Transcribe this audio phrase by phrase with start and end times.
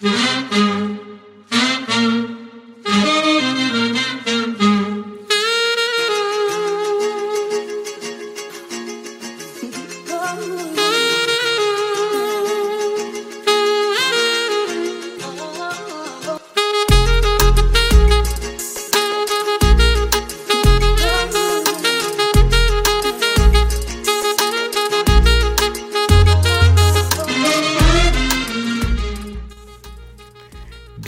[0.00, 0.24] Mm-hmm.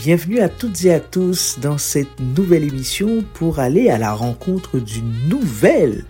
[0.07, 4.79] Bienvenue à toutes et à tous dans cette nouvelle émission pour aller à la rencontre
[4.79, 6.05] d'une nouvelle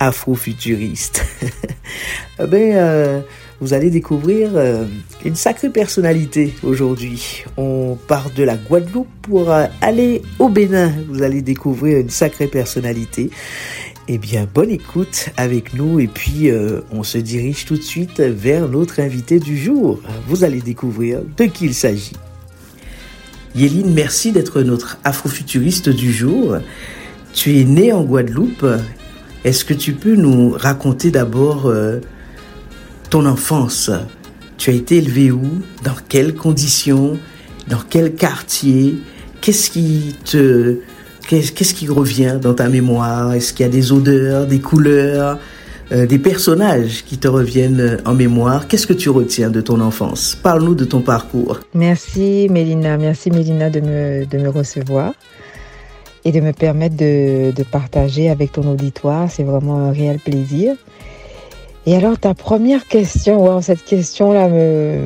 [0.00, 1.22] afrofuturiste.
[2.40, 3.20] eh ben, euh,
[3.60, 4.86] vous allez découvrir euh,
[5.26, 7.44] une sacrée personnalité aujourd'hui.
[7.58, 10.94] On part de la Guadeloupe pour euh, aller au Bénin.
[11.10, 13.28] Vous allez découvrir une sacrée personnalité.
[14.08, 16.50] Eh bien, bonne écoute avec nous et puis
[16.90, 20.00] on se dirige tout de suite vers notre invité du jour.
[20.28, 22.14] Vous allez découvrir de qui il s'agit.
[23.54, 26.56] Yéline, merci d'être notre afrofuturiste du jour.
[27.32, 28.66] Tu es née en Guadeloupe.
[29.44, 32.00] Est-ce que tu peux nous raconter d'abord euh,
[33.10, 33.92] ton enfance?
[34.58, 35.62] Tu as été élevée où?
[35.84, 37.16] Dans quelles conditions?
[37.68, 39.00] Dans quel quartier?
[39.40, 40.78] Qu'est-ce qui te
[41.28, 43.34] qu'est-ce qui revient dans ta mémoire?
[43.34, 45.38] Est-ce qu'il y a des odeurs, des couleurs?
[45.94, 48.66] Euh, des personnages qui te reviennent euh, en mémoire.
[48.66, 50.36] Qu'est-ce que tu retiens de ton enfance?
[50.42, 51.60] Parle-nous de ton parcours.
[51.72, 55.12] Merci Mélina, merci Mélina de me, de me recevoir
[56.24, 59.30] et de me permettre de, de partager avec ton auditoire.
[59.30, 60.74] C'est vraiment un réel plaisir.
[61.86, 65.00] Et alors ta première question, cette question-là me...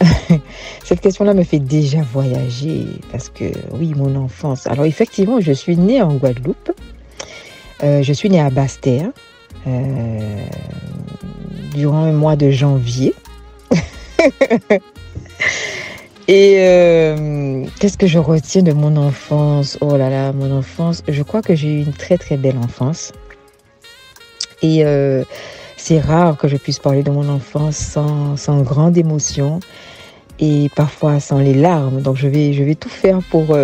[0.84, 4.66] cette question-là me fait déjà voyager parce que oui, mon enfance.
[4.66, 6.72] Alors effectivement, je suis née en Guadeloupe.
[7.84, 9.10] Euh, je suis née à euh,
[11.74, 13.14] durant le mois de janvier.
[16.28, 19.78] Et euh, qu'est-ce que je retiens de mon enfance?
[19.80, 23.12] Oh là là, mon enfance, je crois que j'ai eu une très très belle enfance.
[24.60, 25.24] Et euh,
[25.78, 29.60] c'est rare que je puisse parler de mon enfance sans, sans, grande émotion
[30.38, 32.02] et parfois sans les larmes.
[32.02, 33.56] Donc je vais, je vais tout faire pour,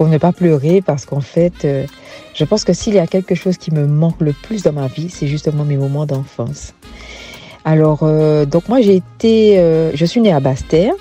[0.00, 1.68] pour ne pas pleurer parce qu'en fait,
[2.32, 4.86] je pense que s'il y a quelque chose qui me manque le plus dans ma
[4.86, 6.72] vie, c'est justement mes moments d'enfance.
[7.66, 10.94] Alors, euh, donc moi j'ai été, euh, je suis née à Basse-Terre.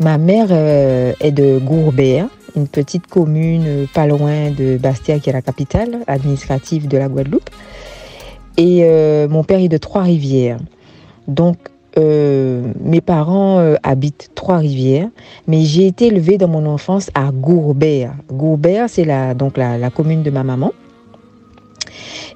[0.00, 2.26] Ma mère euh, est de Gourbert,
[2.56, 7.48] une petite commune pas loin de Basse-Terre qui est la capitale administrative de la Guadeloupe.
[8.56, 8.84] Et
[9.30, 10.58] mon père est de Trois-Rivières.
[11.28, 11.56] Donc
[11.96, 15.08] mes parents habitent Trois-Rivières,
[15.46, 18.14] mais j'ai été élevée dans mon enfance à Gourbert.
[18.28, 20.72] Gourbert, c'est la, donc la, commune de ma maman.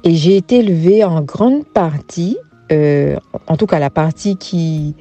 [0.05, 2.37] Et j'ai été élevée en grande partie,
[2.71, 3.17] euh,
[3.47, 4.95] en tout cas la partie qui,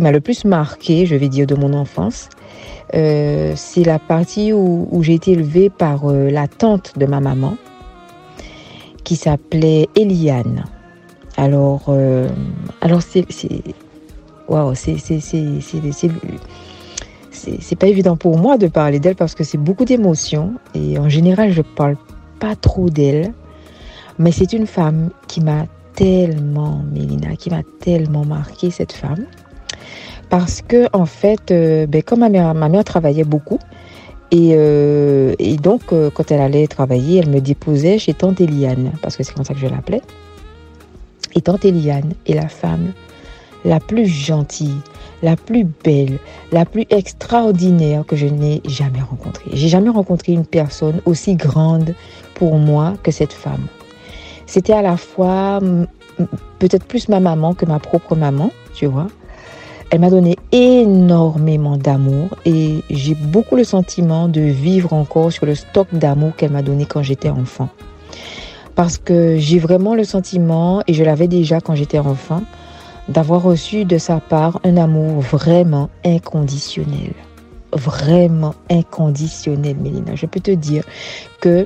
[0.00, 2.28] m'a le plus marqué, je vais dire, de mon enfance,
[2.94, 7.56] euh, c'est la partie où, j'ai été élevée par euh, la tante de ma maman,
[9.04, 10.64] qui s'appelait Eliane.
[11.36, 12.28] Alors, euh,
[12.82, 13.26] alors c'est,
[14.52, 14.96] waouh, c'est,
[17.76, 21.52] pas évident pour moi de parler d'elle parce que c'est beaucoup d'émotions et en général
[21.52, 21.96] je parle
[22.38, 23.32] pas trop d'elle
[24.18, 29.26] mais c'est une femme qui m'a tellement, Mélina, qui m'a tellement marqué cette femme.
[30.30, 33.58] Parce que, en fait, euh, ben, comme ma mère, travaillait beaucoup,
[34.30, 39.16] et, euh, donc, euh, quand elle allait travailler, elle me déposait chez Tante Eliane, parce
[39.16, 40.00] que c'est comme ça que je l'appelais.
[41.34, 42.92] Et Tante Eliane est la femme
[43.64, 44.80] la plus gentille,
[45.22, 46.18] la plus belle,
[46.50, 49.50] la plus extraordinaire que je n'ai jamais rencontrée.
[49.52, 51.94] J'ai jamais rencontré une personne aussi grande
[52.34, 53.66] pour moi que cette femme.
[54.46, 55.60] C'était à la fois
[56.58, 59.06] peut-être plus ma maman que ma propre maman, tu vois.
[59.90, 65.54] Elle m'a donné énormément d'amour et j'ai beaucoup le sentiment de vivre encore sur le
[65.54, 67.68] stock d'amour qu'elle m'a donné quand j'étais enfant.
[68.74, 72.40] Parce que j'ai vraiment le sentiment, et je l'avais déjà quand j'étais enfant,
[73.12, 77.12] d'avoir reçu de sa part un amour vraiment inconditionnel.
[77.72, 80.14] Vraiment inconditionnel, Mélina.
[80.14, 80.84] Je peux te dire
[81.40, 81.64] que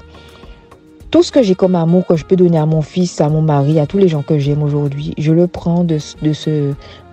[1.10, 3.42] tout ce que j'ai comme amour que je peux donner à mon fils, à mon
[3.42, 6.16] mari, à tous les gens que j'aime aujourd'hui, je le prends de, ce,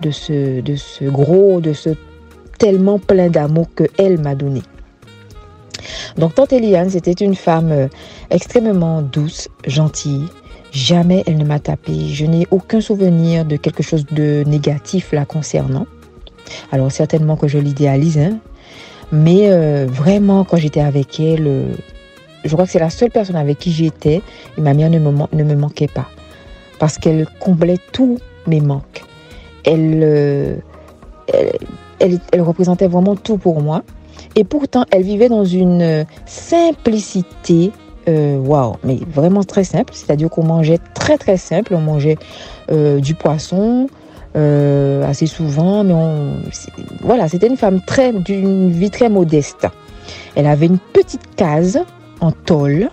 [0.02, 1.90] ce, gros, de ce
[2.58, 4.62] tellement plein d'amour que elle m'a donné.
[6.16, 7.88] Donc tante Eliane, c'était une femme euh,
[8.30, 10.26] extrêmement douce, gentille.
[10.74, 12.08] Jamais elle ne m'a tapé.
[12.08, 15.86] Je n'ai aucun souvenir de quelque chose de négatif la concernant.
[16.72, 18.38] Alors certainement que je l'idéalise, hein.
[19.12, 21.74] mais euh, vraiment quand j'étais avec elle, euh,
[22.44, 24.20] je crois que c'est la seule personne avec qui j'étais
[24.58, 26.08] et ma mère ne me, manquait pas.
[26.80, 28.18] Parce qu'elle comblait tous
[28.48, 29.04] mes manques.
[29.68, 30.56] Euh,
[31.28, 31.52] elle,
[32.00, 33.84] elle, elle représentait vraiment tout pour moi.
[34.34, 37.70] Et pourtant, elle vivait dans une simplicité
[38.08, 39.94] euh, waouh, mais vraiment très simple.
[39.94, 41.74] C'est-à-dire qu'on mangeait très très simple.
[41.74, 42.16] On mangeait
[42.70, 43.88] euh, du poisson
[44.36, 46.36] euh, assez souvent, mais on,
[47.02, 49.66] voilà, c'était une femme très d'une vie très modeste.
[50.34, 51.80] Elle avait une petite case
[52.20, 52.90] en tôle,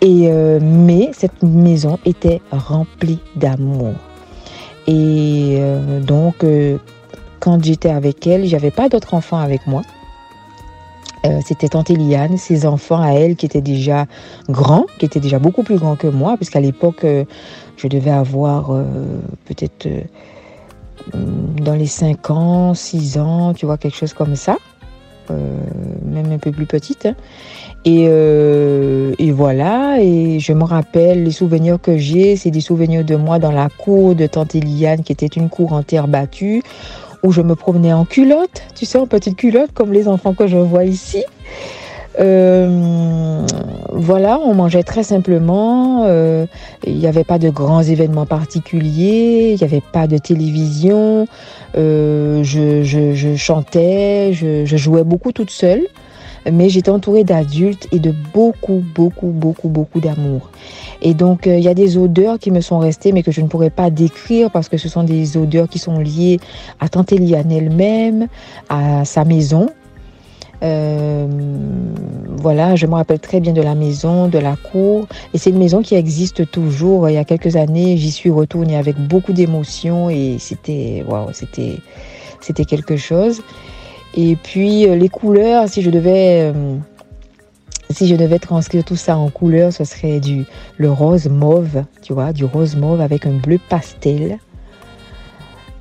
[0.00, 3.92] et mais cette maison était remplie d'amour.
[4.86, 5.60] Et
[6.06, 6.44] donc,
[7.40, 9.82] quand j'étais avec elle, j'avais pas d'autres enfants avec moi.
[11.26, 14.06] Euh, c'était tante Eliane, ses enfants à elle qui étaient déjà
[14.48, 17.24] grands, qui étaient déjà beaucoup plus grands que moi, puisqu'à l'époque, euh,
[17.76, 18.84] je devais avoir euh,
[19.44, 19.88] peut-être
[21.14, 24.56] dans les 5 ans, 6 ans, tu vois, quelque chose comme ça,
[25.28, 27.06] même un peu plus petite.
[27.06, 27.14] Hein.
[27.84, 33.16] Et, et, voilà, et je me rappelle les souvenirs que j'ai, c'est des souvenirs de
[33.16, 36.62] moi dans la cour de tante Eliane, qui était une cour en terre battue,
[37.22, 40.46] où je me promenais en culotte, tu sais, en petite culotte, comme les enfants que
[40.46, 41.24] je vois ici.
[42.18, 43.46] Euh,
[43.92, 46.04] voilà, on mangeait très simplement.
[46.06, 46.46] Euh,
[46.86, 49.52] il n'y avait pas de grands événements particuliers.
[49.52, 51.26] Il n'y avait pas de télévision.
[51.76, 55.86] Euh, je, chantais, je, je, jouais beaucoup toute seule.
[56.50, 60.50] Mais j'étais entourée d'adultes et de beaucoup, beaucoup, beaucoup, beaucoup d'amour.
[61.02, 63.40] Et donc, euh, il y a des odeurs qui me sont restées, mais que je
[63.40, 66.38] ne pourrais pas décrire parce que ce sont des odeurs qui sont liées
[66.78, 68.28] à Tante elle-même,
[68.68, 69.68] à sa maison.
[70.62, 71.26] Euh,
[72.36, 75.06] voilà, je me rappelle très bien de la maison, de la cour.
[75.32, 77.08] Et c'est une maison qui existe toujours.
[77.08, 81.78] Il y a quelques années, j'y suis retournée avec beaucoup d'émotion et c'était, waouh, c'était,
[82.40, 83.42] c'était quelque chose.
[84.14, 86.52] Et puis euh, les couleurs, si je devais
[87.90, 90.46] si je devais transcrire tout ça en couleur, ce serait du
[90.78, 94.38] le rose mauve, tu vois, du rose mauve avec un bleu pastel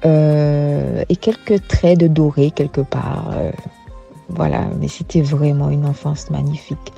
[0.06, 3.30] euh, et quelques traits de doré quelque part.
[3.34, 3.52] Euh,
[4.30, 6.94] voilà, mais c'était vraiment une enfance magnifique.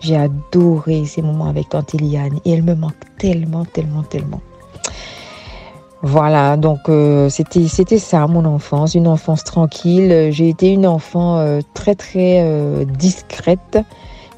[0.00, 4.40] J'ai adoré ces moments avec Tante et elle me manque tellement, tellement, tellement.
[6.06, 10.28] Voilà, donc euh, c'était ça mon enfance, une enfance tranquille.
[10.30, 13.78] J'ai été une enfant très très discrète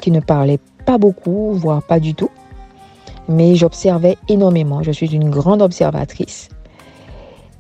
[0.00, 2.30] qui ne parlait pas beaucoup, voire pas du tout.
[3.28, 4.82] Mais j'observais énormément.
[4.84, 6.48] Je suis une grande observatrice.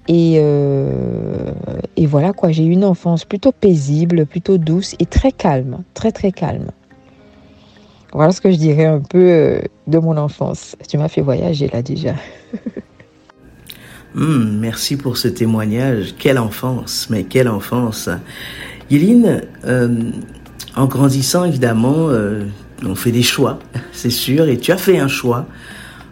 [0.08, 1.52] Et, euh,
[1.96, 6.12] et voilà quoi, j'ai eu une enfance plutôt paisible, plutôt douce et très calme, très
[6.12, 6.70] très calme.
[8.12, 10.76] Voilà ce que je dirais un peu euh, de mon enfance.
[10.88, 12.14] Tu m'as fait voyager là déjà.
[14.16, 16.14] Hmm, merci pour ce témoignage.
[16.18, 18.08] Quelle enfance, mais quelle enfance.
[18.90, 19.88] Yéline, euh,
[20.74, 22.44] en grandissant, évidemment, euh,
[22.82, 23.58] on fait des choix,
[23.92, 25.46] c'est sûr, et tu as fait un choix.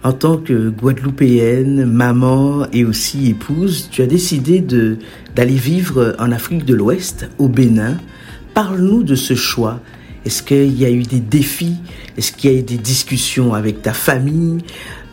[0.02, 4.98] En tant que Guadeloupéenne, maman et aussi épouse, tu as décidé de
[5.34, 7.96] d'aller vivre en Afrique de l'Ouest, au Bénin.
[8.52, 9.80] Parle-nous de ce choix.
[10.26, 11.76] Est-ce qu'il y a eu des défis?
[12.18, 14.58] Est-ce qu'il y a eu des discussions avec ta famille?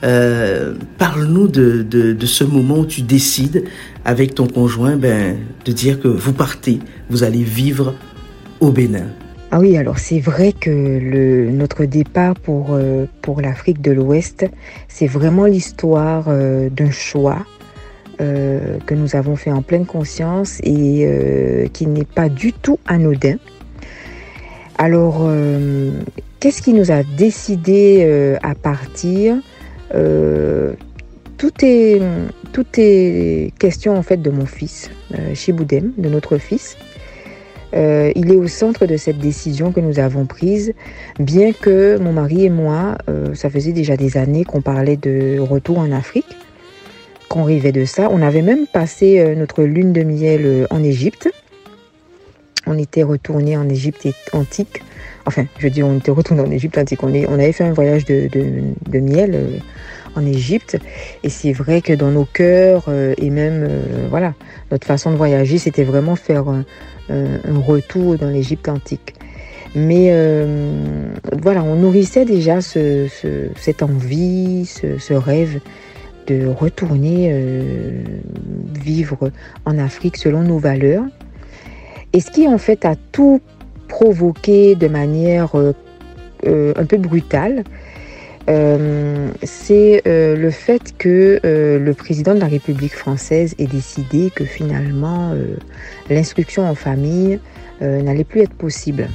[0.04, 3.66] Euh, Parle-nous de, ce moment où tu décides
[4.06, 7.94] avec ton conjoint ben, de dire que vous partez, vous allez vivre
[8.60, 9.08] au Bénin.
[9.52, 14.46] Ah oui, alors c'est vrai que notre départ pour, euh, pour l'Afrique de l'Ouest,
[14.88, 17.46] c'est vraiment l'histoire euh, d'un choix
[18.86, 23.38] que nous avons fait en pleine conscience et qui n'est pas du tout anodin.
[24.78, 25.28] Alors,
[26.40, 29.38] qu'est-ce qui nous a décidé à partir?
[29.92, 32.02] Tout est,
[32.54, 34.90] tout est question en fait de mon fils,
[35.34, 36.78] Chiboudem, de notre fils.
[37.74, 40.74] Euh, il est au centre de cette décision que nous avons prise,
[41.20, 45.40] bien que mon mari et moi, euh, ça faisait déjà des années qu'on parlait de
[45.40, 46.38] retour en Afrique,
[47.30, 48.10] qu'on rêvait de ça.
[48.12, 51.30] On avait même passé euh, notre lune de miel en Égypte.
[52.68, 54.84] On était retourné en Égypte antique.
[55.26, 57.04] Enfin, je dis on était retourné en Égypte antique.
[57.04, 59.62] On, est, on avait fait un voyage de, de, miel
[60.16, 60.78] en Égypte.
[61.24, 63.68] Et c'est vrai que dans nos cœurs et même,
[64.10, 64.34] voilà,
[64.72, 66.46] notre façon de voyager, c'était vraiment faire
[67.12, 69.16] euh, un retour dans l'Égypte antique.
[69.76, 73.08] Mais euh, voilà, on nourrissait déjà ce,
[73.58, 75.60] cette envie, ce, rêve
[76.28, 78.04] de retourner euh,
[78.80, 79.32] vivre
[79.66, 81.04] en Afrique selon nos valeurs.
[82.14, 83.42] Et ce qui en fait a tout
[83.92, 85.52] provoqué de manière
[86.46, 87.64] un peu brutale,
[88.50, 94.32] euh, c'est euh, le fait que euh, le président de la République française ait décidé
[94.34, 95.34] que finalement
[96.10, 97.40] l'instruction en famille
[97.82, 99.10] n'allait plus être possible.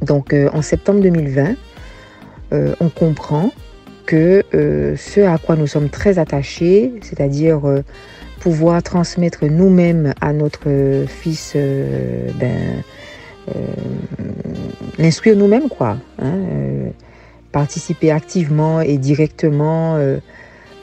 [0.00, 1.54] Donc en septembre 2020,
[2.80, 3.52] on comprend
[4.06, 7.60] que ce à quoi nous sommes très attachés, c'est-à-dire
[8.40, 12.82] pouvoir transmettre nous-mêmes à notre fils, ben,
[14.98, 15.96] l'instruire nous-mêmes, quoi.
[16.18, 16.34] Hein,
[17.50, 19.98] participer activement et directement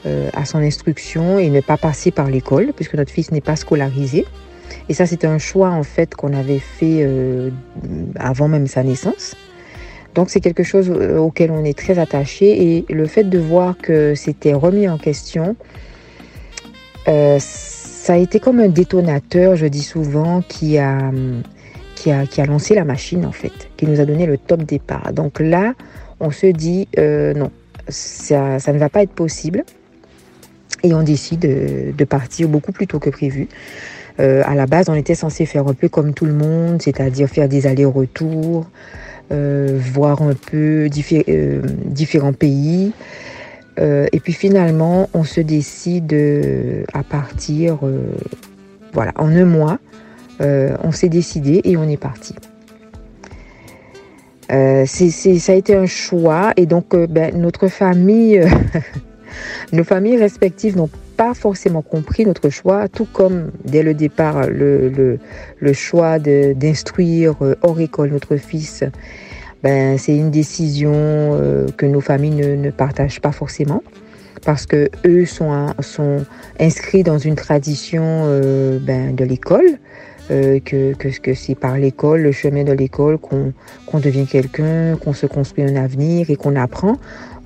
[0.04, 4.24] à son instruction et ne pas passer par l'école, puisque notre fils n'est pas scolarisé.
[4.88, 7.50] Et ça, c'était un choix en fait qu'on avait fait euh,
[8.16, 9.36] avant même sa naissance.
[10.14, 13.76] Donc c'est quelque chose euh, auquel on est très attaché et le fait de voir
[13.78, 15.54] que c'était remis en question,
[17.08, 21.12] euh, ça a été comme un détonateur, je dis souvent, qui a,
[22.00, 24.62] qui a, qui a lancé la machine en fait, qui nous a donné le top
[24.62, 25.12] départ.
[25.12, 25.74] Donc là,
[26.18, 27.50] on se dit non,
[27.88, 29.64] ça, ça, ne va pas être possible
[30.82, 31.40] et on décide
[31.96, 33.48] de partir beaucoup plus tôt que prévu.
[34.20, 37.28] Euh, à la base, on était censé faire un peu comme tout le monde, c'est-à-dire
[37.28, 38.66] faire des allers-retours,
[39.32, 42.92] euh, voir un peu euh, différents pays.
[43.78, 46.14] et puis finalement, on se décide
[46.92, 47.78] à partir,
[48.92, 49.78] voilà, en un mois,
[50.40, 52.34] on s'est décidé et on est parti.
[54.48, 58.40] ça a été un choix et donc ben, notre famille,
[59.72, 65.18] nos familles respectives n'ont pas forcément compris notre choix, tout comme dès le départ le,
[65.74, 68.84] choix d'instruire euh, hors école notre fils.
[69.62, 73.82] Ben, c'est une décision euh, que nos familles ne, partagent pas forcément
[74.46, 75.74] parce que eux sont,
[76.58, 79.78] inscrits dans une tradition euh, ben, de l'école.
[80.30, 85.26] Que, que, que c'est par l'école, le chemin de l'école, qu'on devient quelqu'un, qu'on se
[85.26, 86.96] construit un avenir et qu'on apprend.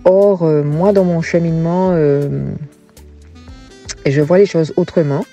[0.05, 1.97] Or, moi, dans mon cheminement,
[4.05, 5.25] et je vois les choses autrement.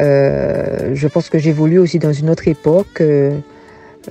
[0.00, 3.38] Euh, je pense que j'évolue aussi dans une autre époque euh,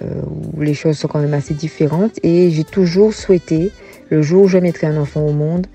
[0.01, 0.05] euh,
[0.53, 3.71] où les choses sont quand même assez différentes et j'ai toujours souhaité,
[4.09, 5.67] le jour où je mettrai un enfant au monde,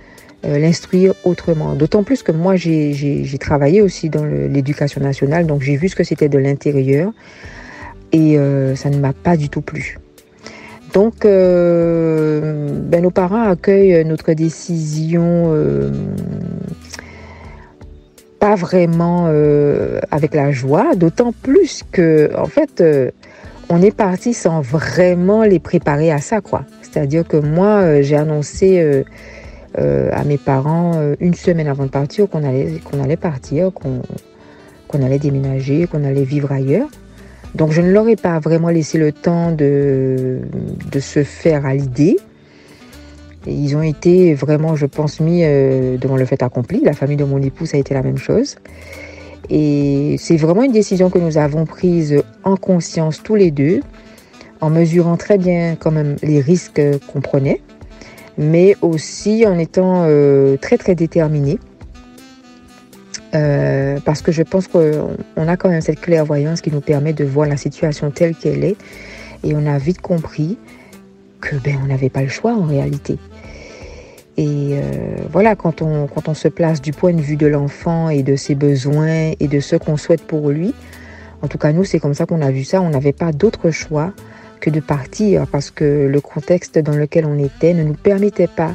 [0.43, 1.75] l'instruire autrement.
[1.75, 6.05] D'autant plus que moi, j'ai travaillé aussi dans l'éducation nationale, donc j'ai vu ce que
[6.05, 7.13] c'était de l'intérieur
[8.13, 8.37] et
[8.77, 9.99] ça ne m'a pas du tout plu.
[10.95, 15.53] Donc, ben, nos parents accueillent notre décision
[18.41, 23.11] pas vraiment euh, avec la joie, d'autant plus que, en fait, euh,
[23.69, 26.65] on est parti sans vraiment les préparer à ça, quoi.
[26.83, 29.05] C'est-à-dire que moi, euh, j'ai annoncé
[29.77, 34.03] à mes parents une semaine avant de partir qu'on allait, qu'on allait partir, qu'on
[34.89, 36.89] qu'on allait déménager, qu'on allait vivre ailleurs.
[37.55, 40.41] Donc, je ne leur ai pas vraiment laissé le temps de,
[40.91, 42.17] de se faire à l'idée
[43.47, 46.81] ils ont été vraiment, je pense, mis euh, devant le fait accompli.
[46.83, 48.57] La famille de mon époux, ça a été la même chose.
[49.49, 53.81] Et c'est vraiment une décision que nous avons prise en conscience tous les deux,
[54.61, 57.61] en mesurant très bien quand même les risques qu'on prenait,
[58.41, 61.59] mais aussi en étant euh, très très déterminés.
[63.33, 67.25] Euh, parce que je pense qu'on a quand même cette clairvoyance qui nous permet de
[67.25, 68.77] voir la situation telle qu'elle est.
[69.45, 70.59] Et on a vite compris
[71.41, 73.19] que ben on n'avait pas le choix en réalité.
[74.37, 78.09] Et euh, voilà, quand on, quand on se place du point de vue de l'enfant
[78.09, 80.75] et de ses besoins et de ce qu'on souhaite pour lui,
[81.43, 83.71] en tout cas nous c'est comme ça qu'on a vu ça, on n'avait pas d'autre
[83.71, 84.13] choix
[84.61, 88.75] que de partir parce que le contexte dans lequel on était ne nous permettait pas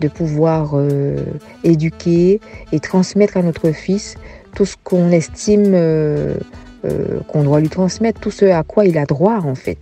[0.00, 1.16] de pouvoir euh,
[1.64, 2.40] éduquer
[2.72, 4.16] et transmettre à notre fils
[4.54, 6.34] tout ce qu'on estime euh,
[7.28, 9.78] qu'on doit lui transmettre, tout ce à quoi il a droit en fait.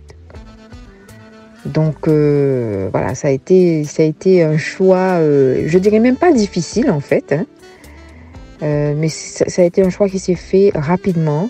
[1.65, 6.15] Donc euh, voilà, ça a été, ça a été un choix, euh, je dirais même
[6.15, 7.45] pas difficile en fait, hein.
[8.63, 11.49] euh, mais ça, a été un choix qui s'est fait rapidement,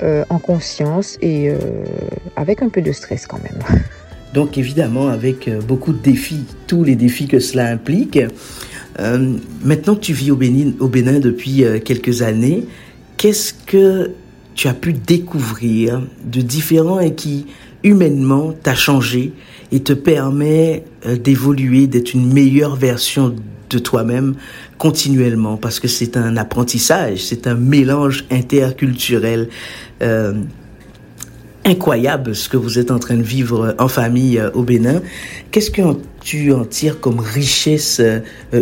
[0.00, 1.50] en conscience et
[2.36, 3.58] avec un peu de stress quand même.
[4.34, 8.18] Donc évidemment avec beaucoup de défis, tous les défis que cela implique.
[9.64, 12.66] maintenant que tu vis au Bénin, au Bénin depuis quelques années,
[13.16, 14.12] qu'est-ce que
[14.54, 17.46] tu as pu découvrir de différent et qui
[17.84, 19.32] humainement t'a changé
[19.70, 23.34] et te permet euh, d'évoluer, d'être une meilleure version
[23.70, 24.34] de toi-même
[24.78, 29.48] continuellement parce que c'est un apprentissage, c'est un mélange interculturel
[30.02, 30.34] euh,
[31.64, 35.02] incroyable ce que vous êtes en train de vivre en famille euh, au Bénin.
[35.50, 35.82] Qu'est-ce que
[36.20, 38.00] tu en tires comme richesse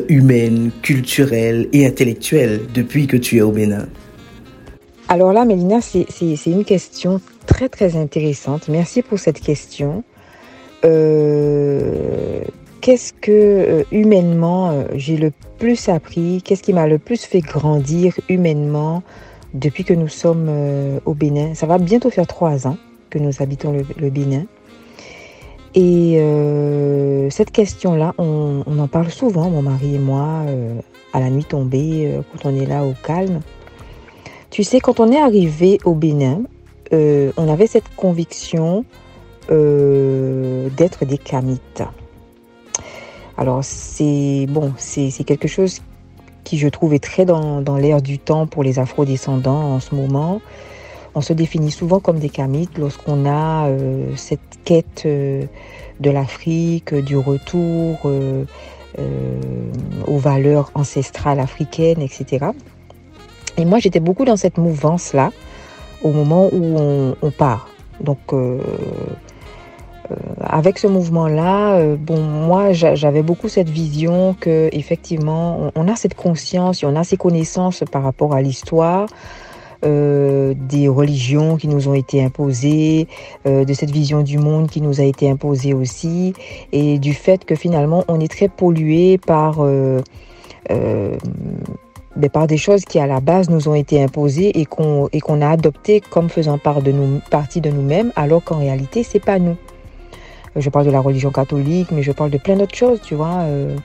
[0.08, 3.86] humaine, culturelle et intellectuelle depuis que tu es au Bénin?
[5.08, 8.68] Alors là, Mélina, c'est une question très très intéressante.
[8.68, 10.02] Merci pour cette question.
[10.84, 12.42] Euh,
[12.86, 17.40] qu'est-ce que euh, humainement euh, j'ai le plus appris Qu'est-ce qui m'a le plus fait
[17.40, 19.02] grandir humainement
[19.54, 20.48] depuis que nous sommes
[21.04, 21.54] au Bénin?
[21.54, 22.76] Ça va bientôt faire trois ans
[23.10, 24.44] que nous habitons le, Bénin.
[25.74, 26.20] Et
[27.30, 30.44] cette question-là, on, en parle souvent, mon mari et moi,
[31.14, 33.40] à la nuit tombée, quand on est là au calme.
[34.50, 36.42] Tu sais, quand on est arrivé au Bénin,
[36.92, 38.84] euh, on avait cette conviction
[39.50, 41.82] euh, d'être des kamites.
[43.38, 45.82] Alors c'est bon, c'est quelque chose
[46.44, 49.94] qui je trouve est très dans, dans l'air du temps pour les afro-descendants en ce
[49.94, 50.40] moment.
[51.14, 55.44] On se définit souvent comme des kamites lorsqu'on a euh, cette quête euh,
[55.98, 58.44] de l'Afrique, du retour euh,
[60.06, 62.46] aux valeurs ancestrales africaines, etc.
[63.56, 65.32] Et moi, j'étais beaucoup dans cette mouvance-là
[66.02, 67.68] au moment où on, on part.
[68.00, 68.18] Donc,
[70.40, 76.14] avec ce mouvement-là, euh, bon, moi, j'avais beaucoup cette vision que, effectivement, on, a cette
[76.14, 79.08] conscience et on a ces connaissances par rapport à l'histoire.
[79.84, 83.08] Euh, des religions qui nous ont été imposées,
[83.44, 86.32] de cette vision du monde qui nous a été imposée aussi,
[86.72, 89.60] et du fait que finalement on est très pollué par
[92.16, 95.42] ben, par des choses qui à la base nous ont été imposées et qu'on qu'on
[95.42, 99.56] a adoptées comme faisant partie de nous-mêmes, alors qu'en réalité c'est pas nous.
[100.56, 103.40] Je parle de la religion catholique, mais je parle de plein d'autres choses, tu vois,
[103.40, 103.76] euh,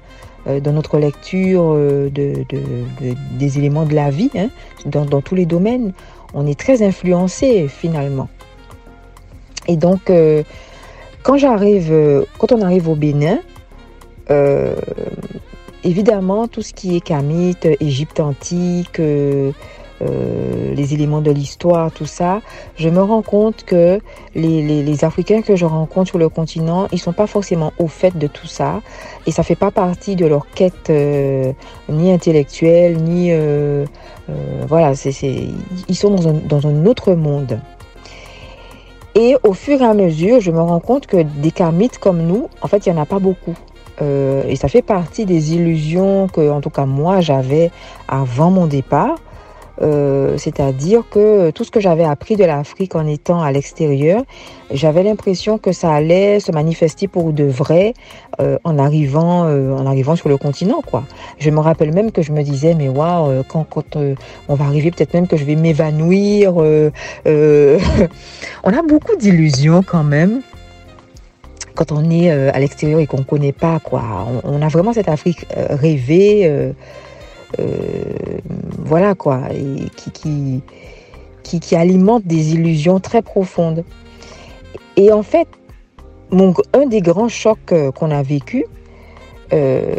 [0.48, 2.46] euh, dans notre lecture euh, de,
[3.38, 4.50] des éléments de la vie, hein,
[4.86, 5.92] dans, tous les domaines.
[6.34, 8.30] On est très influencé finalement.
[9.68, 10.12] Et donc,
[11.24, 13.40] quand j'arrive, quand on arrive au Bénin,
[15.84, 19.00] évidemment, tout ce qui est kamite, Égypte antique,
[20.02, 22.42] euh, les éléments de l'histoire, tout ça,
[22.78, 24.00] je me rends compte que
[24.36, 28.28] les, Africains que je rencontre sur le continent, ils sont pas forcément au fait de
[28.28, 28.82] tout ça
[29.26, 31.54] et ça fait pas partie de leur quête euh,
[31.90, 33.86] ni intellectuelle ni euh,
[34.68, 36.16] voilà, ils sont
[36.48, 37.60] dans un, autre monde.
[39.16, 42.48] Et au fur et à mesure, je me rends compte que des kamites comme nous,
[42.62, 43.56] en fait, il n'y en a pas beaucoup.
[44.02, 47.72] et ça fait partie des illusions que, en tout cas, moi, j'avais
[48.08, 49.16] avant mon départ.
[49.82, 54.24] Euh, c'est-à-dire que tout ce que j'avais appris de l'Afrique en étant à l'extérieur,
[54.72, 57.94] j'avais l'impression que ça allait se manifester pour de vrai
[58.40, 61.04] euh, en arrivant euh, en arrivant sur le continent quoi.
[61.40, 65.14] Je me rappelle même que je me disais mais waouh quand on va arriver peut-être
[65.14, 66.56] même que je vais m'évanouir.
[67.26, 70.42] on a beaucoup d'illusions quand même
[71.76, 74.04] quand on est à l'extérieur et qu'on connaît pas quoi.
[74.44, 76.74] On, a vraiment cette Afrique rêvée
[78.80, 79.42] voilà quoi,
[79.96, 80.62] qui,
[81.44, 83.84] qui, qui, alimente des illusions très profondes.
[84.98, 85.48] Et en fait,
[86.32, 88.66] mon, un des grands chocs euh, qu'on a vécu,
[89.54, 89.96] euh,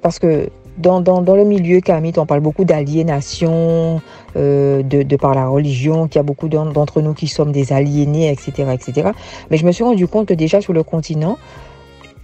[0.00, 4.00] parce que dans, dans, dans, le milieu kamite, on parle beaucoup d'aliénation,
[4.34, 8.30] de, de, par la religion, qu'il y a beaucoup d'entre nous qui sommes des aliénés,
[8.30, 9.10] etc., etc.
[9.50, 11.36] Mais je me suis rendu compte que déjà sur le continent,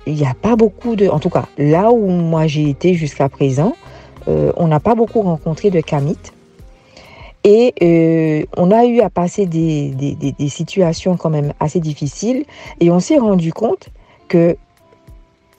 [0.07, 1.09] il n'y a pas beaucoup de...
[1.09, 3.75] En tout cas, là où moi j'ai été jusqu'à présent,
[4.29, 6.33] euh, on n'a pas beaucoup rencontré de kamites.
[7.45, 12.45] Et euh, on a eu à passer des, situations quand même assez difficiles.
[12.81, 13.89] Et on s'est rendu compte
[14.29, 14.57] que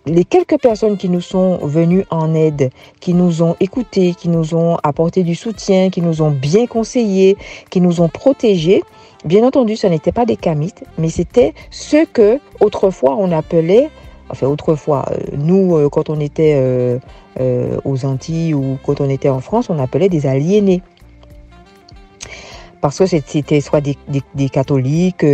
[0.06, 4.56] les quelques personnes qui nous sont venues en aide, qui nous ont écoutés, qui nous
[4.56, 7.38] ont apporté du soutien, qui nous ont bien conseillés,
[7.70, 8.84] qui nous ont protégés,
[9.26, 13.90] bien entendu, ce n'était pas des kamites, mais c'était ceux que autrefois on appelait
[14.30, 17.00] enfin autrefois, euh, nous, euh, quand on était euh,
[17.84, 20.82] aux Antilles ou quand on était en France, on appelait des aliénés.
[22.82, 25.26] Parce que c'était soit des, catholiques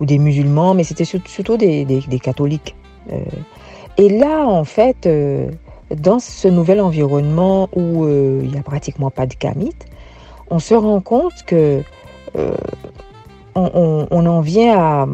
[0.00, 2.76] ou des musulmans, mais c'était surtout des, catholiques.
[3.98, 5.08] et là, en fait,
[5.90, 9.86] dans ce nouvel environnement où il n'y a pratiquement pas de kamites,
[10.48, 11.82] on se rend compte que
[13.56, 15.06] on, en vient à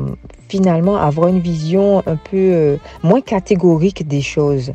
[0.49, 4.73] finalement avoir une vision un peu euh, moins catégorique des choses.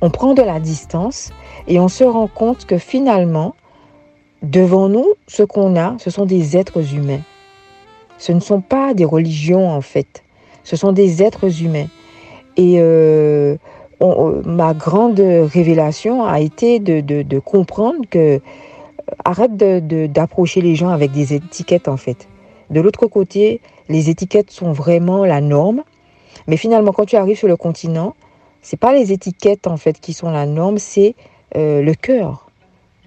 [0.00, 1.30] On prend de la distance
[1.68, 3.54] et on se rend compte que finalement,
[4.42, 7.20] devant nous, ce qu'on a, ce sont des êtres humains.
[8.16, 10.22] Ce ne sont pas des religions en fait.
[10.64, 11.88] Ce sont des êtres humains.
[12.56, 13.56] Et euh,
[14.44, 18.40] ma grande révélation a été de, comprendre que
[19.24, 22.28] arrête d'approcher les gens avec des étiquettes en fait.
[22.70, 25.82] De l'autre côté, les étiquettes sont vraiment la norme.
[26.46, 28.14] Mais finalement, quand tu arrives sur le continent,
[28.62, 31.14] c'est pas les étiquettes en fait qui sont la norme, c'est
[31.56, 32.48] euh, le cœur.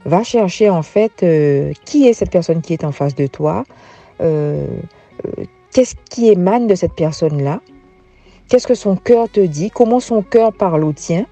[0.05, 3.63] Va chercher en fait euh, qui est cette personne qui est en face de toi,
[4.21, 4.67] euh,
[5.71, 7.61] qu'est-ce qui émane de cette personne-là,
[8.49, 11.25] qu'est-ce que son cœur te dit, comment son cœur parle au tien.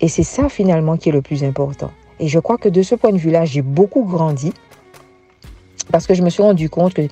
[0.00, 1.90] Et c'est ça finalement qui est le plus important.
[2.20, 4.52] Et je crois que de ce point de vue-là, j'ai beaucoup grandi
[5.90, 7.02] parce que je me suis rendu compte que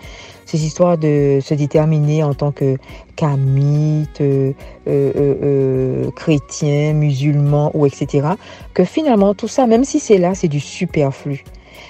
[0.44, 2.76] ces histoires de se déterminer en tant que
[3.16, 4.52] kamite, euh,
[4.86, 8.28] euh, euh, chrétien, musulman ou etc.,
[8.74, 11.44] que finalement tout ça, même si c'est là, c'est du superflu.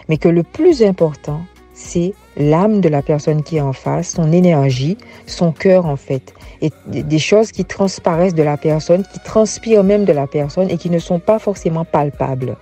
[0.09, 1.41] Mais que le plus important,
[1.75, 4.97] c'est l'âme de la personne qui est en face, son énergie,
[5.27, 6.33] son cœur en fait.
[6.63, 10.79] Et des choses qui transparaissent de la personne, qui transpirent même de la personne et
[10.79, 12.57] qui ne sont pas forcément palpables.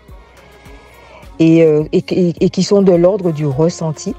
[1.38, 2.02] Et, euh, et,
[2.50, 4.14] qui sont de l'ordre du ressenti.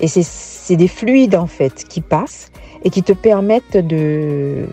[0.00, 2.52] Et c'est des fluides en fait qui passent
[2.84, 4.66] et qui te permettent de,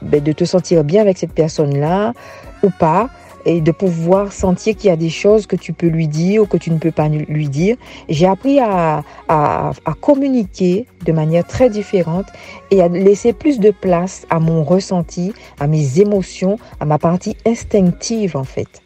[0.00, 2.14] ben, de te sentir bien avec cette personne-là
[2.62, 3.10] ou pas,
[3.44, 6.46] et de pouvoir sentir qu'il y a des choses que tu peux lui dire ou
[6.46, 7.76] que tu ne peux pas lui dire.
[8.08, 12.26] J'ai appris à, à, à, communiquer de manière très différente
[12.70, 17.36] et à laisser plus de place à mon ressenti, à mes émotions, à ma partie
[17.46, 18.81] instinctive en fait.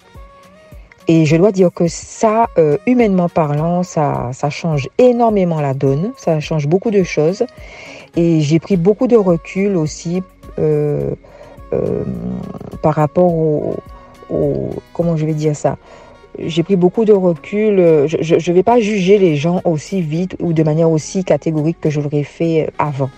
[1.08, 6.12] Et je dois dire que ça, euh, humainement parlant, ça, ça change énormément la donne,
[6.16, 7.44] ça change beaucoup de choses.
[8.16, 10.22] Et j'ai pris beaucoup de recul aussi
[10.58, 11.14] euh,
[11.72, 12.04] euh,
[12.82, 13.76] par rapport au,
[14.92, 15.76] comment je vais dire ça?
[16.38, 18.06] J'ai pris beaucoup de recul.
[18.06, 21.88] Je ne vais pas juger les gens aussi vite ou de manière aussi catégorique que
[21.88, 23.10] je l'aurais fait avant.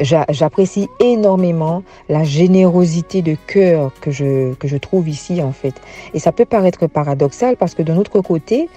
[0.00, 5.74] J'apprécie énormément la générosité de cœur que je, que je trouve ici en fait.
[6.14, 8.68] Et ça peut paraître paradoxal parce que de notre côté,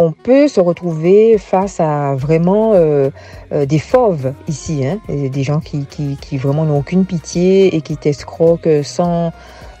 [0.00, 3.10] on peut se retrouver face à vraiment euh,
[3.52, 7.82] euh, des fauves ici, hein, des gens qui, qui, qui vraiment n'ont aucune pitié et
[7.82, 9.32] qui t'escroquent sans,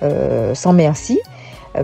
[0.02, 1.18] euh, sans merci.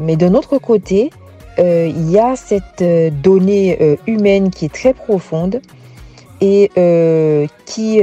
[0.00, 1.10] Mais de notre côté,
[1.58, 2.82] il y a cette
[3.22, 5.62] donnée humaine qui est très profonde
[6.40, 6.70] et
[7.64, 8.00] qui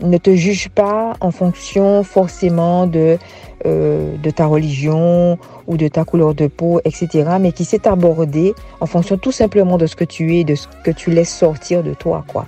[0.00, 3.18] ne te juge pas en fonction forcément de,
[3.64, 8.86] de ta religion ou de ta couleur de peau, etc., mais qui s'est abordé en
[8.86, 11.94] fonction tout simplement de ce que tu es, de ce que tu laisses sortir de
[11.94, 12.46] toi, quoi.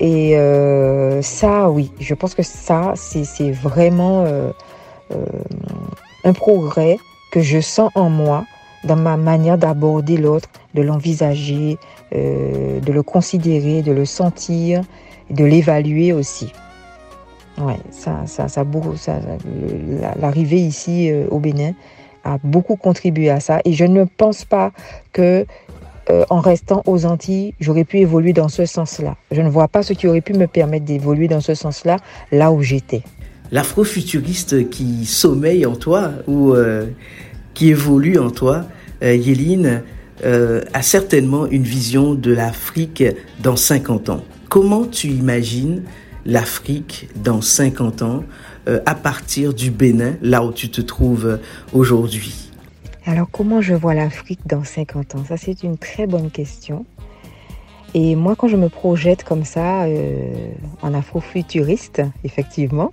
[0.00, 0.34] Et
[1.22, 4.24] ça, oui, je pense que ça, c'est vraiment
[5.12, 5.24] euh,
[6.24, 6.98] un progrès
[7.32, 8.44] que je sens en moi
[8.84, 11.78] dans ma manière d'aborder l'autre, de l'envisager,
[12.14, 14.82] euh, de le considérer, de le sentir,
[15.30, 16.52] de l'évaluer aussi.
[17.58, 18.64] Ouais, ça, ça, ça,
[18.96, 19.20] ça
[20.20, 21.72] l'arrivée ici euh, au Bénin
[22.24, 23.60] a beaucoup contribué à ça.
[23.64, 24.72] Et je ne pense pas
[25.12, 25.46] que
[26.28, 29.16] en restant aux Antilles, j'aurais pu évoluer dans ce sens-là.
[29.30, 31.98] Je ne vois pas ce qui aurait pu me permettre d'évoluer dans ce sens-là,
[32.32, 33.04] là où j'étais
[33.52, 36.86] l'afrofuturiste qui sommeille en toi ou euh,
[37.54, 38.64] qui évolue en toi,
[39.02, 39.82] euh, Yéline,
[40.24, 43.02] euh, a certainement une vision de l'Afrique
[43.42, 44.24] dans 50 ans.
[44.50, 45.84] Comment tu imagines
[46.26, 48.24] l'Afrique dans 50 ans
[48.66, 51.38] à partir du Bénin, là où tu te trouves
[51.72, 52.50] aujourd'hui?
[53.06, 55.24] Alors comment je vois l'Afrique dans 50 ans?
[55.24, 56.84] Ça c'est une très bonne question.
[57.94, 59.86] Et moi quand je me projette comme ça
[60.82, 62.90] en afrofuturiste, effectivement,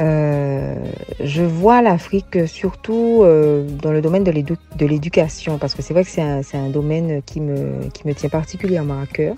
[0.00, 0.74] euh,
[1.22, 6.10] je vois l'Afrique surtout euh, dans le domaine de l'éducation, parce que c'est vrai que
[6.10, 9.36] c'est un, domaine qui me tient particulièrement à cœur.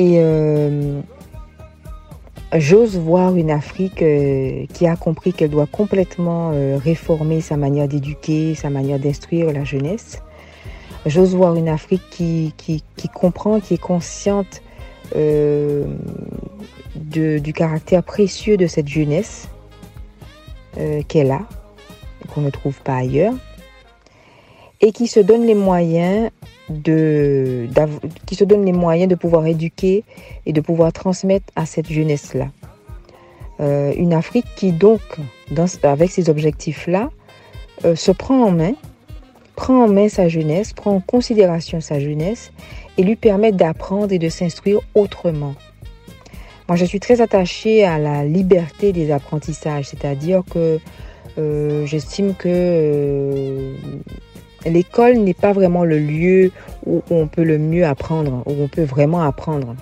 [0.00, 1.02] Et euh,
[2.54, 4.02] j'ose voir une Afrique
[4.72, 10.22] qui a compris qu'elle doit complètement réformer sa manière d'éduquer, sa manière d'instruire la jeunesse.
[11.04, 14.62] J'ose voir une Afrique qui, qui, qui, comprend, qui est consciente
[16.96, 19.48] du caractère précieux de cette jeunesse
[20.78, 21.42] euh, qu'elle a,
[22.32, 23.34] qu'on ne trouve pas ailleurs,
[24.80, 26.30] et qui se donne les moyens
[26.70, 27.68] de,
[28.26, 30.04] qui se donne les moyens de pouvoir éduquer
[30.46, 32.48] et de pouvoir transmettre à cette jeunesse-là.
[33.60, 35.00] Euh, une Afrique qui donc,
[35.82, 37.10] avec ces objectifs-là,
[37.84, 38.72] euh, se prend en main,
[39.56, 42.52] prend en main sa jeunesse, prend en considération sa jeunesse
[42.96, 45.54] et lui permet d'apprendre et de s'instruire autrement.
[46.68, 50.78] Moi, je suis très attachée à la liberté des apprentissages, c'est-à-dire que
[51.38, 53.74] euh, j'estime que
[54.66, 56.50] l'école n'est pas vraiment le lieu
[56.86, 59.74] où on peut le mieux apprendre, où on peut vraiment apprendre.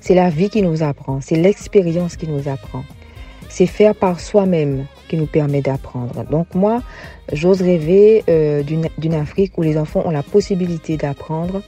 [0.00, 2.84] C'est la vie qui nous apprend, c'est l'expérience qui nous apprend.
[3.48, 6.24] C'est faire par soi-même qui nous permet d'apprendre.
[6.30, 6.82] Donc moi,
[7.32, 11.62] j'ose rêver euh, d'une Afrique où les enfants ont la possibilité d'apprendre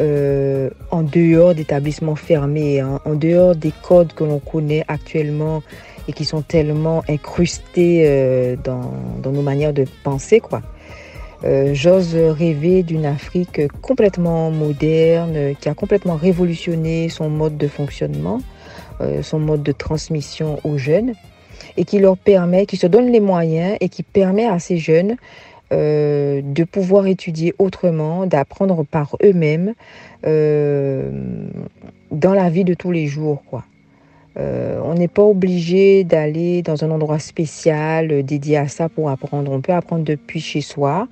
[0.00, 5.62] euh, en dehors d'établissements fermés, hein, en dehors des codes que l'on connaît actuellement
[6.08, 8.90] et qui sont tellement incrustés euh, dans,
[9.30, 10.40] nos manières de penser.
[11.44, 18.40] Euh, J'ose rêver d'une Afrique complètement moderne, qui a complètement révolutionné son mode de fonctionnement,
[19.00, 21.12] euh, son mode de transmission aux jeunes,
[21.76, 25.16] et qui leur permet, qui se donne les moyens et qui permet à ces jeunes
[25.72, 29.74] euh, de pouvoir étudier autrement, d'apprendre par eux-mêmes
[32.12, 33.42] dans la vie de tous les jours.
[33.50, 33.64] Quoi.
[34.94, 39.50] Euh, on n'est pas obligé d'aller dans un endroit spécial dédié à ça pour apprendre.
[39.52, 41.08] On peut apprendre depuis chez soi.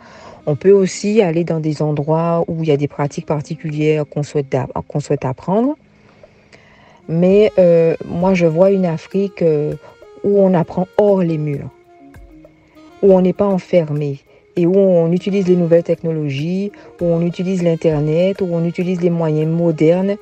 [0.47, 4.23] On peut aussi aller dans des endroits où il y a des pratiques particulières qu'on
[4.23, 4.57] souhaite,
[5.01, 5.77] souhaite apprendre.
[7.09, 9.75] Mais euh, moi, je vois une Afrique euh,
[10.25, 11.69] où on apprend hors les murs,
[13.03, 14.21] où on n'est pas enfermé
[14.57, 19.11] et où on utilise les nouvelles technologies, où on utilise l'Internet, où on utilise les
[19.11, 20.17] moyens modernes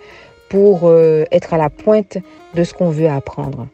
[0.50, 2.18] pour euh, être à la pointe
[2.54, 3.66] de ce qu'on veut apprendre.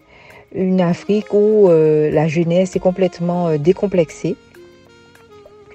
[0.54, 4.36] Une Afrique où la jeunesse est complètement décomplexée,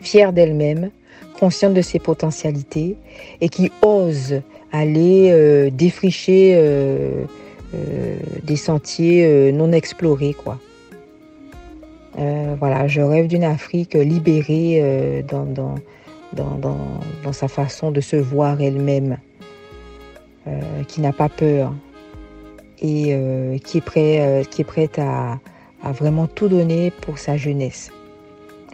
[0.02, 0.90] fière d'elle-même,
[1.40, 2.96] consciente de ses potentialités
[3.42, 7.24] et qui ose aller euh, défricher euh,
[7.74, 10.60] euh, des sentiers non explorés, quoi.
[12.60, 15.76] voilà, je rêve d'une Afrique libérée dans, dans,
[16.34, 16.58] dans,
[17.24, 19.18] dans, sa façon de se voir elle-même,
[20.88, 21.74] qui n'a pas peur
[22.82, 23.16] et
[23.64, 25.40] qui, est prêt, qui est prête à,
[25.94, 27.92] vraiment tout donner pour sa jeunesse.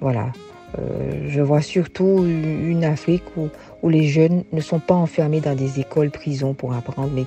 [0.01, 0.32] Voilà,
[0.77, 5.80] euh, je vois surtout une Afrique où, les jeunes ne sont pas enfermés dans des
[5.80, 7.25] écoles prisons pour apprendre, mais,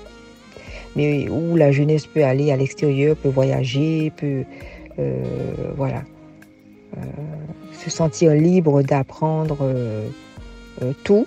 [0.95, 4.45] mais où la jeunesse peut aller à l'extérieur, peut voyager, peut
[4.99, 5.23] euh,
[5.77, 6.03] voilà,
[6.97, 7.01] euh,
[7.73, 9.67] se sentir libre d'apprendre
[11.03, 11.27] tout,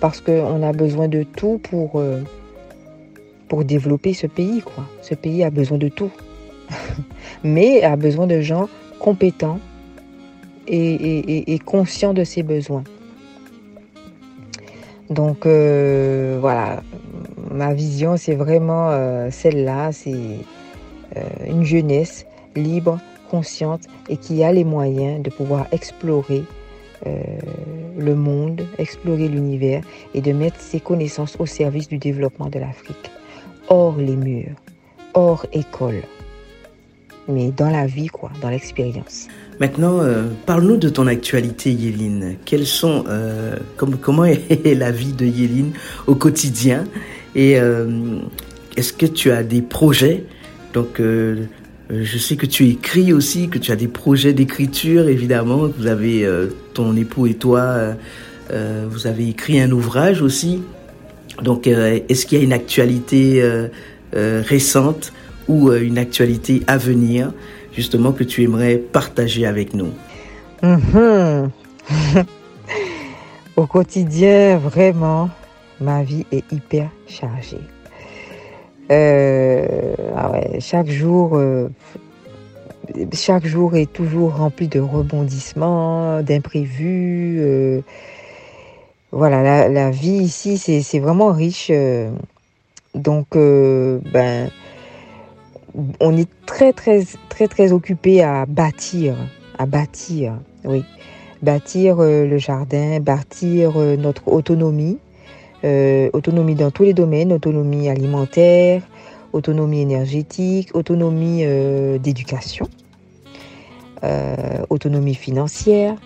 [0.00, 2.02] parce qu'on a besoin de tout pour,
[3.48, 4.60] pour développer ce pays.
[4.60, 4.84] Quoi.
[5.02, 6.10] Ce pays a besoin de tout,
[7.44, 9.60] mais a besoin de gens compétents
[10.66, 12.84] et, conscient de ses besoins.
[15.10, 16.82] Donc euh, voilà,
[17.50, 20.14] ma vision c'est vraiment euh, celle-là, c'est
[21.16, 22.98] euh, une jeunesse libre,
[23.30, 26.44] consciente et qui a les moyens de pouvoir explorer
[27.04, 29.82] le monde, explorer l'univers
[30.14, 33.10] et de mettre ses connaissances au service du développement de l'Afrique,
[33.68, 34.56] hors les murs,
[35.14, 36.02] hors école
[37.28, 39.28] mais dans la vie, quoi, dans l'expérience.
[39.60, 42.36] Maintenant, euh, parle-nous de ton actualité, Yéline.
[42.44, 45.72] Quelles sont, euh, comment est la vie de Yéline
[46.06, 46.84] au quotidien?
[47.34, 48.18] Et euh,
[48.76, 50.24] est-ce que tu as des projets?
[50.72, 51.00] Donc,
[51.90, 55.68] je sais que tu écris aussi, que tu as des projets d'écriture, évidemment.
[55.78, 56.26] Vous avez,
[56.72, 57.94] ton époux et toi,
[58.50, 60.62] vous avez écrit un ouvrage aussi.
[61.42, 63.42] Donc, est-ce qu'il y a une actualité
[64.12, 65.12] récente
[65.48, 67.32] ou euh, une actualité à venir,
[67.72, 69.92] justement, que tu aimerais partager avec nous?
[70.62, 71.50] Mhm.
[73.56, 75.30] Au quotidien, vraiment,
[75.80, 77.60] ma vie est hyper chargée.
[78.90, 81.68] Euh, ah chaque jour, euh,
[83.12, 87.82] chaque jour est toujours rempli de rebondissements, d'imprévus.
[89.12, 91.72] voilà, la, la, vie ici, c'est vraiment riche.
[92.94, 94.50] donc, ben,
[96.00, 99.16] on est très très très très occupé à bâtir,
[99.58, 100.84] à bâtir, oui,
[101.42, 104.98] bâtir euh, le jardin, bâtir euh, notre autonomie,
[105.64, 108.82] euh, autonomie dans tous les domaines, autonomie alimentaire,
[109.32, 111.44] autonomie énergétique, autonomie
[111.98, 112.68] d'éducation,
[114.70, 115.96] autonomie financière.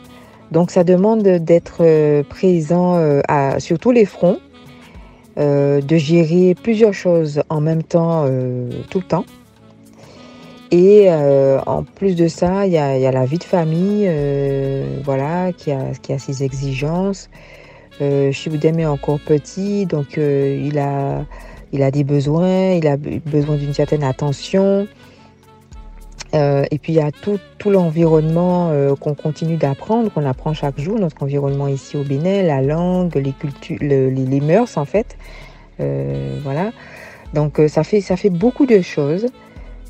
[0.50, 3.20] Donc ça demande d'être présent
[3.58, 4.38] sur tous les fronts,
[5.36, 8.24] de gérer plusieurs choses en même temps,
[8.88, 9.26] tout le temps.
[10.70, 15.52] Et euh, en plus de ça, il y a, la vie de famille, euh, voilà,
[15.52, 17.30] qui a ses exigences.
[18.00, 21.24] Euh, est encore petit, donc euh, il, a,
[21.72, 24.86] il a des besoins, il a besoin d'une certaine attention.
[26.34, 30.78] Euh, et puis il y a tout, tout l'environnement qu'on continue d'apprendre, qu'on apprend chaque
[30.78, 35.16] jour, notre environnement ici au Bénin, la langue, les cultures, les, les, mœurs en fait.
[35.78, 36.70] voilà.
[37.34, 39.26] Donc ça fait, ça fait beaucoup de choses.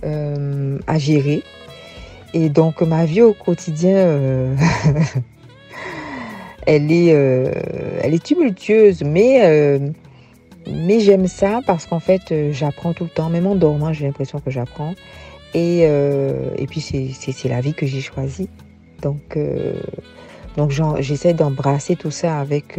[0.05, 1.43] Euh, à gérer.
[2.33, 4.57] Et donc ma vie au quotidien, euh,
[6.69, 7.51] elle, est, euh,
[8.03, 9.81] elle est tumultueuse, mais,
[10.67, 14.39] mais j'aime ça parce qu'en fait j'apprends tout le temps, même en dormant j'ai l'impression
[14.41, 14.95] que j'apprends.
[15.55, 18.49] Et, et puis c'est la vie que j'ai choisie.
[19.03, 19.39] Donc,
[20.57, 22.79] donc j'essaie d'embrasser tout ça avec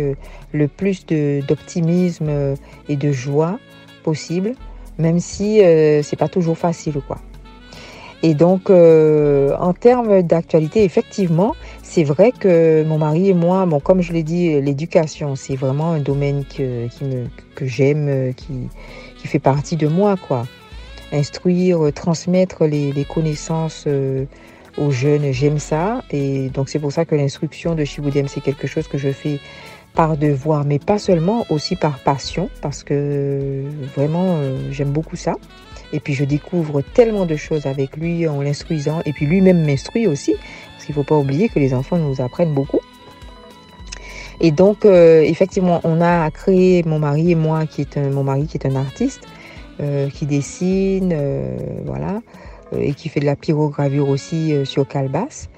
[0.52, 2.56] le plus d'optimisme
[2.88, 3.60] et de joie
[4.04, 4.54] possible
[5.00, 7.18] même si euh, c'est pas toujours facile quoi.
[8.22, 11.56] Et donc euh, en termes d'actualité, effectivement,
[11.90, 15.92] c'est vrai que mon mari et moi, bon comme je l'ai dit, l'éducation c'est vraiment
[15.94, 16.88] un domaine que,
[17.56, 18.70] que j'aime, qui,
[19.18, 20.46] qui fait partie de moi quoi.
[21.12, 24.26] Instruire, transmettre les, les connaissances euh,
[24.78, 26.04] aux jeunes, j'aime ça.
[26.12, 29.40] Et donc c'est pour ça que l'instruction de Shiboudem, c'est quelque chose que je fais
[29.96, 33.64] par devoir, mais pas seulement, aussi par passion, parce que
[33.96, 35.34] vraiment, euh, j'aime beaucoup ça.
[35.92, 40.06] Et puis je découvre tellement de choses avec lui en l'instruisant, et puis lui-même m'instruit
[40.06, 40.36] aussi,
[40.90, 42.80] qu'il ne faut pas oublier que les enfants nous apprennent beaucoup.
[44.42, 48.24] Et donc, euh, effectivement, on a créé, mon mari et moi, qui est un, mon
[48.24, 49.22] mari qui est un artiste,
[49.82, 52.22] euh, qui dessine, euh, voilà,
[52.76, 55.50] et qui fait de la pyrogravure aussi sur calebasse.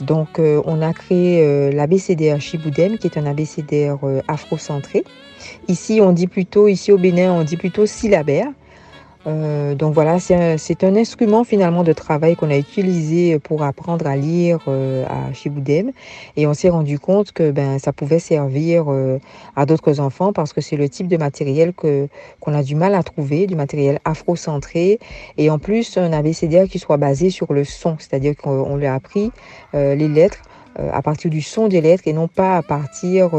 [0.00, 5.04] Donc, on a créé l'abécédaire Chiboudem, qui est un abécédaire afrocentré.
[5.68, 8.48] Ici, on dit plutôt, ici au Bénin, on dit plutôt syllabaire.
[9.26, 14.16] Euh, donc voilà, c'est un, instrument finalement de travail qu'on a utilisé pour apprendre à
[14.16, 15.92] lire euh, à Chiboudem
[16.36, 19.18] et on s'est rendu compte que ben ça pouvait servir euh,
[19.56, 22.08] à d'autres enfants parce que c'est le type de matériel que
[22.40, 24.98] qu'on a du mal à trouver, du matériel afrocentré
[25.36, 28.94] et en plus un abécédaire qui soit basé sur le son, c'est-à-dire qu'on lui a
[28.94, 29.32] appris
[29.74, 30.40] les lettres
[30.76, 33.30] à partir du son des lettres et non pas à partir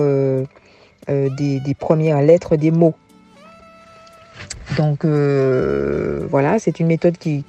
[1.07, 2.93] des, des premières lettres des mots.
[4.77, 7.43] Donc euh, voilà, c'est une méthode qui,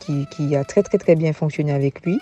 [0.57, 2.21] a très très très bien fonctionné avec lui.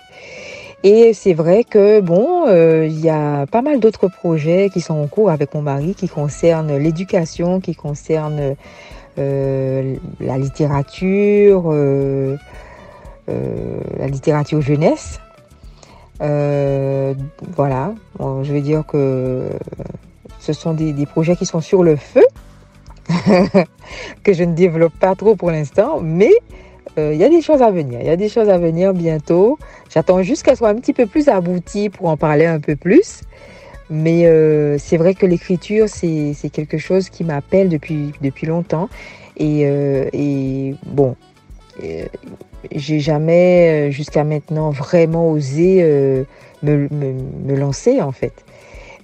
[0.83, 4.95] Et c'est vrai que bon, euh, il y a pas mal d'autres projets qui sont
[4.95, 8.55] en cours avec mon mari qui concernent l'éducation, qui concernent
[9.19, 11.71] euh, la littérature,
[13.27, 15.19] la littérature jeunesse.
[16.19, 19.49] voilà, je veux dire que
[20.39, 22.25] ce sont des projets qui sont sur le feu
[24.23, 26.31] que je ne développe pas trop pour l'instant, mais
[26.97, 27.99] euh, il y a des choses à venir.
[28.01, 29.57] Il y a des choses à venir bientôt.
[29.89, 33.21] J'attends juste qu'elles soient un petit peu plus abouties pour en parler un peu plus.
[33.89, 38.89] Mais euh, c'est vrai que l'écriture, c'est quelque chose qui m'appelle depuis, depuis longtemps.
[39.37, 41.15] Et, euh, et bon,
[42.73, 45.83] j'ai jamais jusqu'à maintenant vraiment osé
[46.63, 48.45] me, me, lancer en fait.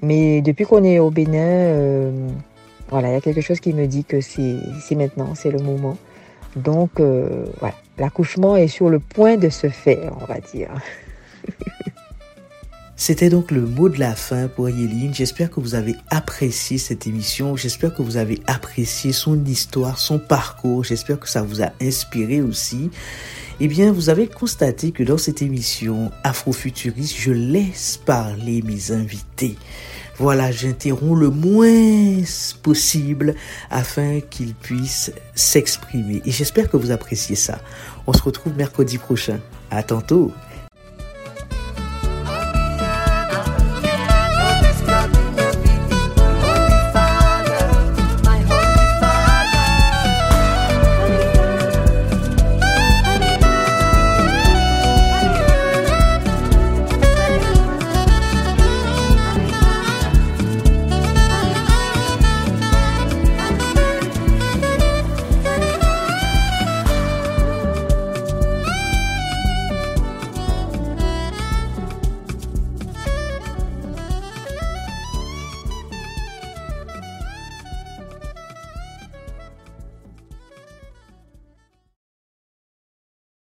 [0.01, 2.11] Mais depuis qu'on est au Bénin,
[2.89, 5.97] voilà, il y a quelque chose qui me dit que c'est maintenant, c'est le moment.
[6.55, 10.69] Donc, euh, voilà, l'accouchement est sur le point de se faire, on va dire.
[12.99, 15.13] C'était donc le mot de la fin pour Yéline.
[15.13, 17.55] J'espère que vous avez apprécié cette émission.
[17.55, 20.83] J'espère que vous avez apprécié son histoire, son parcours.
[20.83, 22.89] J'espère que ça vous a inspiré aussi.
[23.59, 29.57] Eh bien, vous avez constaté que dans cette émission Afrofuturiste, je laisse parler mes invités.
[30.19, 32.23] Voilà, j'interromps le moins
[32.63, 33.35] possible
[33.69, 36.23] afin qu'ils puissent s'exprimer.
[36.25, 37.59] Et j'espère que vous appréciez ça.
[38.07, 39.39] On se retrouve mercredi prochain.
[39.69, 40.31] À tantôt.